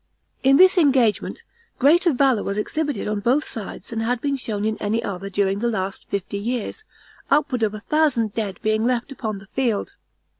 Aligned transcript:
In 0.41 0.57
this 0.57 0.79
engagement, 0.79 1.43
greater 1.77 2.11
valor 2.11 2.41
was 2.43 2.57
exhibited 2.57 3.07
on 3.07 3.19
both 3.19 3.43
sides 3.43 3.89
than 3.89 3.99
had 3.99 4.19
been 4.19 4.35
shown 4.35 4.65
in 4.65 4.75
any 4.79 5.03
other 5.03 5.29
during 5.29 5.59
the 5.59 5.69
last 5.69 6.09
fifty 6.09 6.39
years, 6.39 6.83
upward 7.29 7.61
of 7.61 7.75
a 7.75 7.81
thousand 7.81 8.33
dead 8.33 8.59
being 8.63 8.83
left 8.83 9.11
upon 9.11 9.37
the 9.37 9.45
field. 9.45 9.93